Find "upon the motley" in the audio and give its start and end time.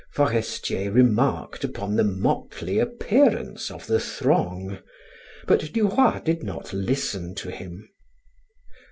1.63-2.79